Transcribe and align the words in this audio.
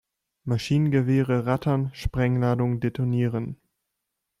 Maschinengewehre 0.45 1.45
rattern, 1.45 1.91
Sprengladungen 1.93 2.79
detonieren. 2.79 3.57